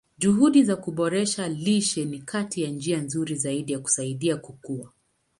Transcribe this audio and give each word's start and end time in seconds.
Juhudi 0.17 0.63
za 0.63 0.75
kuboresha 0.75 1.47
lishe 1.49 2.05
ni 2.05 2.19
kati 2.19 2.63
ya 2.63 2.69
njia 2.69 3.01
nzuri 3.01 3.35
zaidi 3.35 3.73
za 3.73 3.79
kusaidia 3.79 4.37
kukua. 4.37 4.91